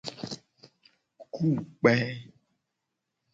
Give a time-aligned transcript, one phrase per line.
[1.33, 1.45] Ku
[1.79, 1.93] kpe.